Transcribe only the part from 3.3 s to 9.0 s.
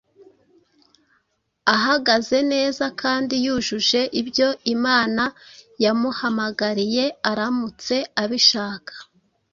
yujuje ibyo Imana ya muhamagariye aramutse abishaka.